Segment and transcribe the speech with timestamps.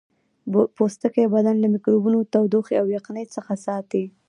[0.75, 4.03] پوستکی بدن له میکروبونو تودوخې او یخنۍ څخه ساتي